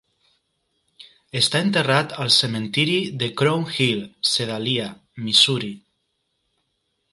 Està 1.41 1.61
enterrat 1.65 2.15
al 2.23 2.31
cementiri 2.37 2.97
de 3.25 3.29
Crown 3.43 3.69
Hill, 3.75 4.03
Sedalia, 4.33 4.89
Missouri. 5.29 5.73